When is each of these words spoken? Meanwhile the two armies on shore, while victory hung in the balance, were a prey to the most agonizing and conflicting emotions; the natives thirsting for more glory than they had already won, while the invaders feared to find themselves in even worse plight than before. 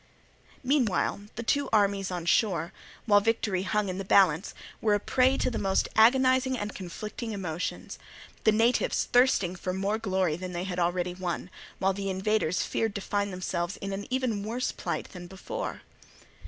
Meanwhile 0.63 1.25
the 1.35 1.43
two 1.43 1.69
armies 1.71 2.09
on 2.09 2.25
shore, 2.25 2.73
while 3.05 3.19
victory 3.19 3.61
hung 3.61 3.87
in 3.87 3.99
the 3.99 4.03
balance, 4.03 4.55
were 4.81 4.95
a 4.95 4.99
prey 4.99 5.37
to 5.37 5.51
the 5.51 5.59
most 5.59 5.87
agonizing 5.95 6.57
and 6.57 6.73
conflicting 6.73 7.33
emotions; 7.33 7.99
the 8.43 8.51
natives 8.51 9.07
thirsting 9.13 9.55
for 9.55 9.73
more 9.73 9.99
glory 9.99 10.35
than 10.37 10.53
they 10.53 10.63
had 10.63 10.79
already 10.79 11.13
won, 11.13 11.51
while 11.77 11.93
the 11.93 12.09
invaders 12.09 12.63
feared 12.63 12.95
to 12.95 13.01
find 13.01 13.31
themselves 13.31 13.77
in 13.77 14.07
even 14.11 14.41
worse 14.41 14.71
plight 14.71 15.09
than 15.09 15.27
before. 15.27 15.83